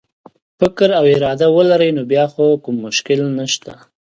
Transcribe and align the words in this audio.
فکر 0.59 0.89
او 0.99 1.05
اراده 1.13 1.47
ولري 1.57 1.89
نو 1.97 2.01
بیا 2.11 2.25
خو 2.33 2.45
کوم 2.63 2.75
مشکل 2.85 3.19
نشته. 3.39 3.71